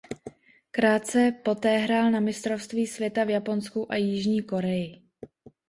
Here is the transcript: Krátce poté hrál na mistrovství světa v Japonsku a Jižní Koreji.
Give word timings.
Krátce 0.71 1.31
poté 1.43 1.77
hrál 1.77 2.11
na 2.11 2.19
mistrovství 2.19 2.87
světa 2.87 3.23
v 3.23 3.29
Japonsku 3.29 3.91
a 3.91 3.95
Jižní 3.95 4.41
Koreji. 4.43 5.01